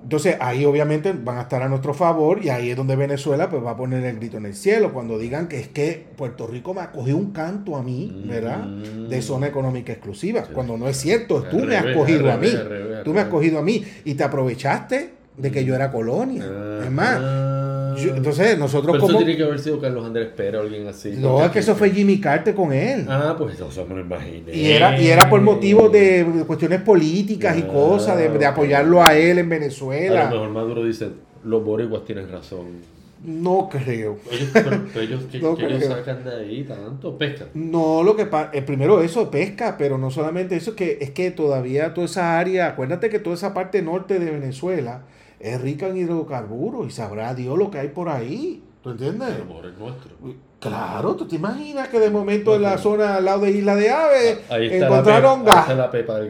[0.02, 3.64] Entonces ahí obviamente van a estar a nuestro favor y ahí es donde Venezuela pues
[3.64, 6.74] va a poner el grito en el cielo cuando digan que es que Puerto Rico
[6.74, 8.66] me acogió un canto a mí, ¿verdad?
[8.66, 9.08] Mm.
[9.08, 10.52] De zona económica exclusiva, Sí.
[10.52, 13.28] cuando no es cierto, tú Al me has cogido a mí, revés, tú me has
[13.28, 16.44] cogido a mí y te aprovechaste de que yo era colonia.
[16.46, 17.51] Ah, es más, ah.
[17.96, 19.18] Yo- entonces nosotros Pero eso como...
[19.18, 21.14] tiene que haber sido Carlos Andrés Pérez o alguien así.
[21.18, 23.07] No, es que eso fue Jimmy Carter con él.
[23.09, 24.55] Ah, pues eso me lo imaginé.
[24.55, 29.16] Y era, y era por motivos de cuestiones políticas y Ah, cosas, de, apoyarlo a
[29.16, 30.24] él en A Venezuela.
[30.24, 31.09] lo mejor Maduro dice,
[31.44, 32.92] los boricuas tienen razón.
[33.24, 34.18] No creo.
[34.33, 37.16] Ellos, pero, pero ellos, ¿qué, No ellos sacan de ahí tanto?
[37.16, 37.46] Pesca.
[37.55, 41.94] No, lo que pasa, primero eso, pesca, pero no solamente eso, que es que todavía
[41.94, 45.02] toda esa área, acuérdate que toda esa parte norte de Venezuela
[45.42, 48.62] es rica en hidrocarburos y sabrá Dios lo que hay por ahí.
[48.83, 49.38] ¿Tú entiendes?
[49.38, 50.11] lo mejor es nuestro.
[50.59, 53.90] Claro, ¿tú te imaginas que de momento en la zona al lado de Isla de
[53.90, 55.66] Aves está, encontraron gas?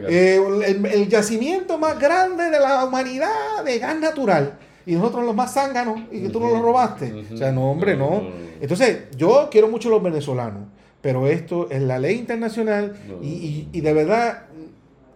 [0.09, 4.57] Eh, el, el yacimiento más grande de la humanidad de gas natural.
[4.85, 7.25] Y nosotros los más zánganos y que tú no lo robaste.
[7.33, 8.09] O sea, no, hombre, no.
[8.09, 8.35] No, no, no.
[8.59, 10.63] Entonces, yo quiero mucho a los venezolanos,
[11.01, 13.21] pero esto es la ley internacional No.
[13.23, 14.43] y, y- y de verdad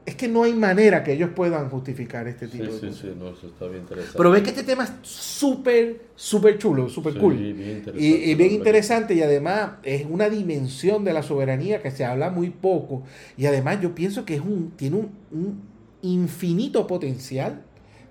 [0.07, 3.01] es que no hay manera que ellos puedan justificar este tipo Sí, de sí, cosas.
[3.01, 4.17] sí, no, eso está bien interesante.
[4.17, 7.35] Pero ves que este tema es súper, súper chulo, súper cool.
[7.35, 12.05] bien Y, y bien interesante y además es una dimensión de la soberanía que se
[12.05, 13.03] habla muy poco
[13.37, 15.61] y además yo pienso que es un, tiene un, un
[16.01, 17.63] infinito potencial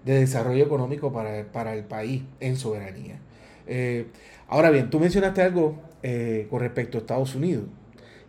[0.05, 3.19] de desarrollo económico para, para el país en soberanía.
[3.67, 4.07] Eh,
[4.49, 7.65] ahora bien, tú mencionaste algo eh, con respecto a Estados Unidos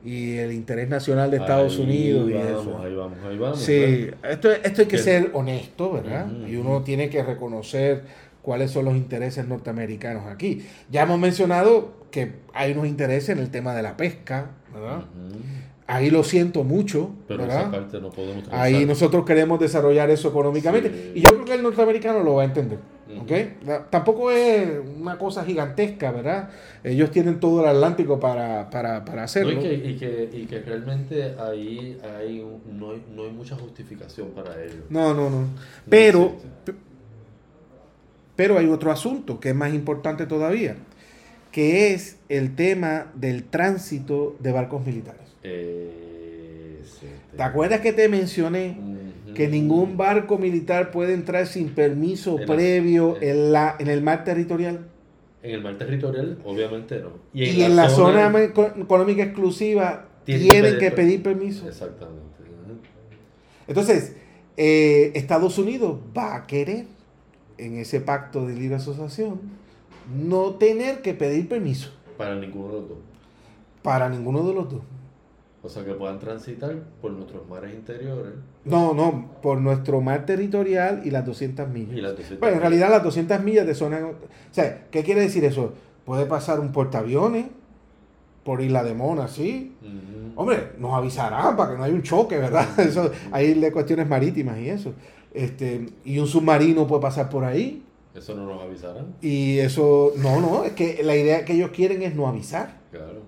[0.04, 2.80] y el interés nacional de Estados Ahí Unidos y vamos, eso.
[2.82, 3.60] Ahí vamos, ahí vamos.
[3.60, 6.28] Sí, esto, esto hay que ser honesto, ¿verdad?
[6.48, 8.04] Y uno tiene que reconocer
[8.42, 10.66] cuáles son los intereses norteamericanos aquí.
[10.90, 15.04] Ya hemos mencionado que hay unos intereses en el tema de la pesca, ¿verdad?
[15.88, 20.90] Ahí lo siento mucho, Pero esa parte no podemos Ahí nosotros queremos desarrollar eso económicamente.
[20.90, 21.12] Sí.
[21.16, 22.80] Y yo creo que el norteamericano lo va a entender.
[23.18, 23.24] Ujú.
[23.34, 23.66] ¿ok?
[23.66, 26.50] La- Tampoco es una cosa gigantesca, ¿verdad?
[26.84, 29.52] Ellos tienen todo el Atlántico para, para, para No, hacerlo.
[29.54, 33.56] y, que, y, que, y que realmente ahí hay un- no, hay, no hay mucha
[33.56, 34.84] justificación para ello.
[34.90, 35.48] No, no, no.
[35.90, 36.36] Pero,
[38.36, 40.76] pero hay otro asunto que es más importante todavía,
[41.52, 45.22] que es el tema del tránsito de barcos militares.
[45.44, 48.98] Eh, sí, ¿Te acuerdas que te mencioné Ujú.
[49.38, 54.02] Que ningún barco militar puede entrar sin permiso En previo en- en, la, en el
[54.02, 54.88] mar territorial?
[55.44, 57.10] En el mar territorial, obviamente no.
[57.34, 61.68] Y en, la, zona, eco- económica exclusiva Tienen tienen, que pedir- permiso.
[61.68, 62.26] Exactamente.
[63.68, 64.16] Entonces,
[64.58, 66.86] eh, Estados Unidos va a querer,
[67.58, 69.40] en ese pacto de libre asociación,
[70.16, 72.98] no tener que pedir permiso Para ninguno de los dos.
[73.82, 74.82] para ninguno de los dos.
[75.68, 81.02] O sea, que puedan transitar por nuestros mares interiores No, no, por nuestro mar territorial
[81.04, 81.98] y las 200 millas.
[81.98, 84.00] y las 200 Bueno, en realidad las 200 millas de zona...
[84.08, 84.14] O
[84.54, 85.74] sea, ¿qué quiere decir eso?
[86.06, 87.48] Puede pasar un portaaviones
[88.46, 89.76] por Isla de Mona, ¿sí?
[89.82, 90.40] Ujú.
[90.42, 92.66] Hombre, nos avisarán para que no haya un choque, ¿verdad?
[92.80, 94.94] Eso, hay de cuestiones marítimas y eso.
[95.34, 97.84] Este, y un submarino puede pasar por ahí.
[98.16, 99.16] Eso no nos avisarán.
[99.22, 102.80] Y eso, no, no, es que la idea que ellos quieren es no avisar.
[102.90, 103.22] Claro.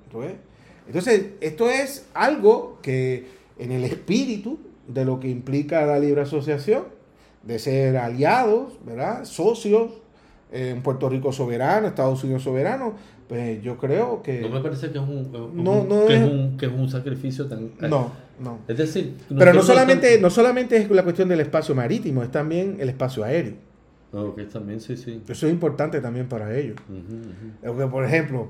[0.90, 3.28] Entonces, esto es algo que
[3.60, 6.86] en el espíritu de lo que implica la libre asociación,
[7.44, 9.24] de ser aliados, ¿verdad?
[9.24, 9.92] Socios,
[10.52, 12.96] en Puerto Rico soberano, Estados Unidos soberano,
[13.28, 14.42] pues yo creo que...
[14.42, 15.32] No me parece que es un,
[16.08, 17.70] que es, un, que es un sacrificio tan...
[17.82, 18.58] No, no.
[18.68, 19.14] Es decir...
[19.38, 23.24] Pero no solamente, no solamente es la cuestión del espacio marítimo, es también el espacio
[23.24, 23.54] aéreo.
[24.12, 25.22] No, que también, sí, sí.
[25.28, 26.78] Eso es importante también para ellos.
[27.92, 28.50] por ejemplo,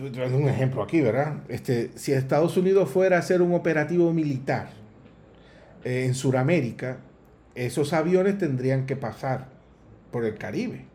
[0.00, 1.36] un ejemplo aquí, ¿verdad?
[1.48, 4.70] Este, si Estados Unidos fuera a hacer un operativo militar
[5.84, 6.98] eh, en Sudamérica,
[7.54, 9.48] esos aviones tendrían que pasar
[10.10, 10.86] por el Caribe.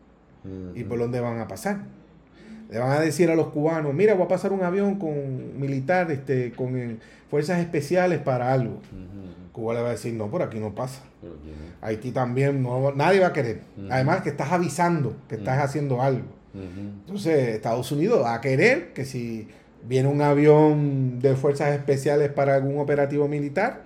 [0.74, 1.82] ¿Y por dónde van a pasar?
[2.70, 6.10] Le van a decir a los cubanos, mira, voy a pasar un avión con militar,
[6.10, 6.96] este, con eh,
[7.30, 8.80] fuerzas especiales para algo.
[9.52, 11.02] Cuba le va a decir, no, por aquí no pasa.
[11.80, 13.62] Haití también, no, nadie va a querer.
[13.90, 16.37] Además que estás avisando que estás haciendo algo.
[16.54, 19.48] Entonces, Estados Unidos va a querer que si
[19.86, 23.82] viene un avión de fuerzas especiales para algún operativo militar,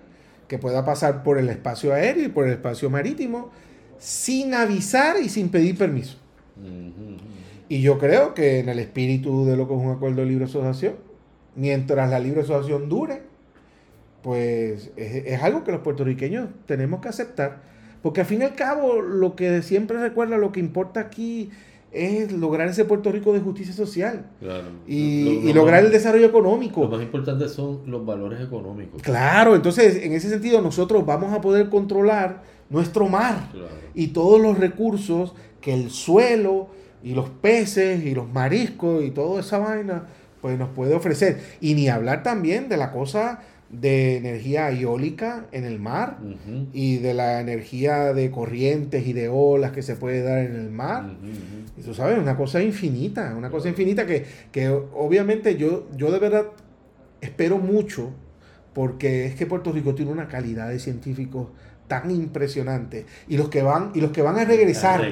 [0.48, 3.50] que pueda pasar por el espacio aéreo y por el espacio marítimo,
[3.98, 6.18] sin avisar y sin pedir permiso.
[7.68, 10.44] Y yo creo que en el espíritu de lo que es un acuerdo de libre
[10.44, 10.96] asociación,
[11.54, 13.22] mientras la libre asociación dure,
[14.22, 17.62] pues es, algo que los puertorriqueños tenemos que aceptar.
[18.02, 21.50] Porque al fin y al cabo, lo que siempre recuerda, lo que importa aquí
[21.92, 24.26] es lograr ese Puerto Rico de justicia social
[24.86, 26.82] y, lograr el desarrollo económico.
[26.82, 29.02] Lo más importante son los valores económicos.
[29.02, 33.48] Claro, entonces en ese sentido nosotros vamos a poder controlar nuestro mar
[33.94, 36.68] y todos los recursos que el suelo
[37.02, 40.06] y los peces y los mariscos y toda esa vaina
[40.40, 41.40] pues nos puede ofrecer.
[41.60, 43.40] Y ni hablar también de la cosa
[43.72, 46.18] de energía eólica en el mar
[46.74, 50.70] y de la energía de corrientes y de olas que se puede dar en el
[50.70, 51.16] mar.
[51.76, 56.18] Y tú sabes, una cosa infinita, una cosa infinita que, que, obviamente yo, yo de
[56.18, 56.46] verdad
[57.22, 58.10] espero mucho
[58.74, 61.48] porque es que Puerto Rico tiene una calidad de científicos
[61.88, 63.06] tan impresionante.
[63.26, 65.02] Y los que van y los que van a regresar,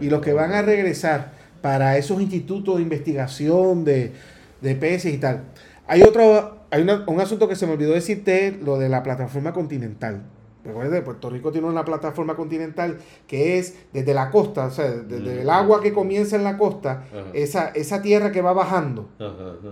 [0.00, 4.12] y los que van a regresar para esos institutos de investigación de,
[4.60, 5.44] de peces y tal.
[5.86, 10.22] Hay otro hay un asunto que se me olvidó decirte, lo de la plataforma continental.
[10.64, 15.42] Recuerda, Puerto Rico tiene una plataforma continental que es desde la costa, o sea, desde
[15.42, 19.08] el agua que comienza en la costa, esa, esa tierra que va bajando,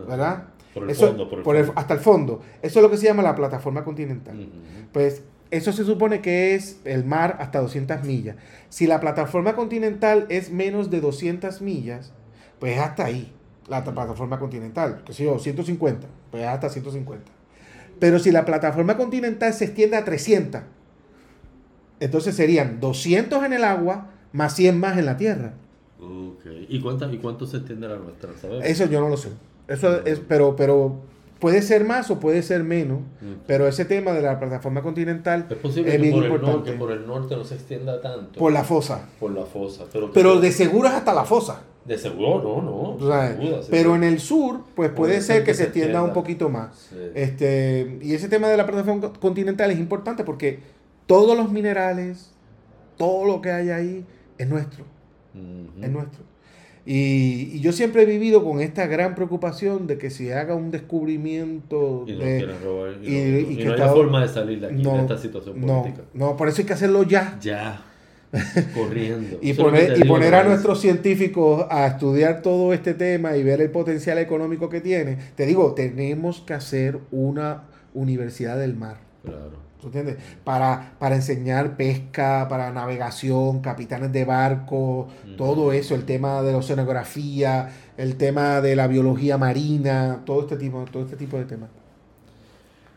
[0.08, 0.44] ¿verdad?
[0.72, 2.42] Por el fondo, por el hasta el fondo.
[2.62, 4.48] Eso es lo que se llama la plataforma continental.
[4.92, 8.36] Pues eso se supone que es el mar hasta 200 millas.
[8.68, 12.12] Si la plataforma continental es menos de 200 millas,
[12.60, 13.32] pues hasta ahí
[13.68, 17.30] la plataforma continental, que sé yo, 150, pues hasta 150.
[17.98, 20.62] Pero si la plataforma continental se extiende a 300,
[22.00, 25.54] entonces serían 200 en el agua más 100 más en la tierra.
[26.68, 28.30] ¿Y, cuánto, ¿Y cuánto se extiende la nuestra?
[28.62, 29.30] Eso yo no lo sé.
[29.68, 31.00] Eso es, pero, pero
[31.38, 33.44] puede ser más o puede ser menos, mm.
[33.46, 36.70] pero ese tema de la plataforma continental es, posible bien por importante.
[36.70, 38.38] El que por el norte no se extienda tanto.
[38.38, 39.08] Por la fosa.
[39.20, 39.84] Por la fosa.
[39.92, 41.62] Pero, pero de seguro es hasta la fosa.
[41.84, 43.60] De seguro, no, no.
[43.70, 46.90] pero en el sur, pues puede, ser, que, se extienda, un poquito más.
[47.14, 50.60] Este, y ese tema de la plataforma continental es importante porque
[51.06, 52.32] todos los minerales,
[52.96, 54.06] todo lo que hay ahí
[54.38, 54.86] es nuestro.
[55.82, 56.24] Es nuestro.
[56.86, 62.04] Y, yo siempre he vivido con esta gran preocupación de que si haga un descubrimiento
[62.06, 66.02] y, y, que no haya forma de salir de aquí en esta situación política.
[66.12, 67.38] No, por eso hay que hacerlo ya.
[67.40, 67.82] Ya.
[68.74, 69.38] corriendo.
[69.40, 73.70] y poner, y poner a nuestros científicos a estudiar todo este tema y ver el
[73.70, 75.18] potencial económico que tiene.
[75.36, 77.62] Te digo, tenemos que hacer una
[77.94, 78.96] universidad del mar.
[79.22, 79.63] Claro.
[79.86, 80.16] Entiendes?
[80.44, 86.58] Para, para enseñar pesca, para navegación, capitanes de barco, todo eso, el tema de la
[86.58, 91.70] oceanografía, el tema de la biología marina, todo este tipo, todo este tipo de temas.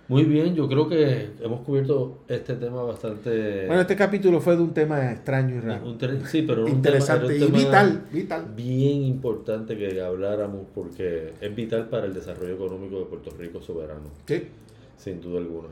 [0.10, 3.66] Muy bien, yo creo que hemos cubierto este tema bastante...
[3.66, 5.98] Bueno, este capítulo fue de un tema extraño y raro.
[6.26, 8.46] sí, pero interesante y vital, vital.
[8.56, 14.06] Bien importante que habláramos porque es vital para el desarrollo económico de Puerto Rico soberano.
[14.26, 14.48] Sí.
[14.96, 15.68] Sin duda alguna.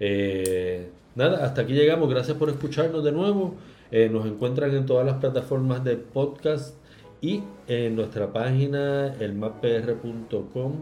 [0.00, 2.08] Eh, nada, hasta aquí llegamos.
[2.10, 3.54] Gracias por escucharnos de nuevo.
[3.90, 6.76] Eh, nos encuentran en todas las plataformas de podcast
[7.20, 10.72] y en nuestra página elmappr.com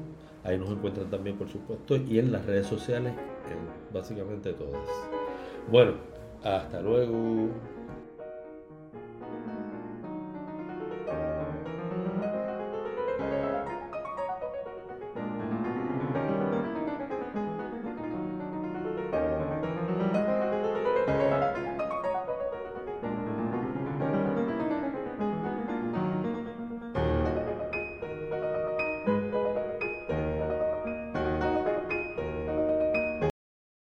[0.45, 4.89] Ahí nos encuentran también, por supuesto, y en las redes sociales, en básicamente todas.
[5.71, 5.93] Bueno,
[6.43, 7.49] hasta luego.